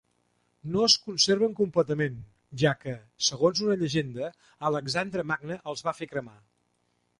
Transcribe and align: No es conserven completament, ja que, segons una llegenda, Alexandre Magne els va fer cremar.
No 0.75 0.79
es 0.85 0.93
conserven 1.09 1.53
completament, 1.59 2.15
ja 2.63 2.73
que, 2.79 2.95
segons 3.29 3.63
una 3.67 3.77
llegenda, 3.83 4.33
Alexandre 4.73 5.29
Magne 5.35 5.59
els 5.75 5.89
va 5.91 5.97
fer 6.03 6.11
cremar. 6.17 6.39